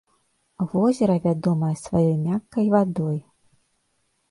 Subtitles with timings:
[0.71, 3.17] Возера вядомае сваёй мяккай вадой.